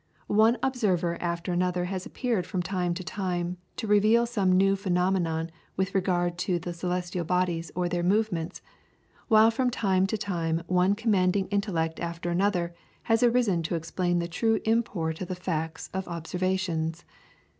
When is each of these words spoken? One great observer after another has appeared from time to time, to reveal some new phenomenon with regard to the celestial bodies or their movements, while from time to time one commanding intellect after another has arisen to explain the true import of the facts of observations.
One 0.25 0.53
great 0.53 0.59
observer 0.63 1.21
after 1.21 1.51
another 1.53 1.85
has 1.85 2.07
appeared 2.07 2.47
from 2.47 2.63
time 2.63 2.95
to 2.95 3.03
time, 3.03 3.57
to 3.75 3.85
reveal 3.85 4.25
some 4.25 4.51
new 4.51 4.75
phenomenon 4.75 5.51
with 5.77 5.93
regard 5.93 6.39
to 6.39 6.57
the 6.57 6.73
celestial 6.73 7.23
bodies 7.23 7.71
or 7.75 7.87
their 7.87 8.01
movements, 8.01 8.63
while 9.27 9.51
from 9.51 9.69
time 9.69 10.07
to 10.07 10.17
time 10.17 10.63
one 10.65 10.95
commanding 10.95 11.45
intellect 11.49 11.99
after 11.99 12.31
another 12.31 12.73
has 13.03 13.21
arisen 13.21 13.61
to 13.61 13.75
explain 13.75 14.17
the 14.17 14.27
true 14.27 14.59
import 14.65 15.21
of 15.21 15.27
the 15.27 15.35
facts 15.35 15.91
of 15.93 16.07
observations. 16.07 17.05